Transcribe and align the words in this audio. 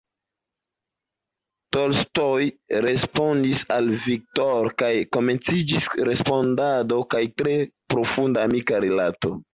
Tolstoj 1.75 2.39
respondis 2.85 3.61
al 3.77 3.91
Victor 4.07 4.71
kaj 4.83 4.91
komenciĝis 5.19 5.87
korespondado 5.97 6.99
kaj 7.13 7.23
tre 7.43 7.57
profunda 7.97 8.49
amika 8.51 8.83
rilato. 8.89 9.37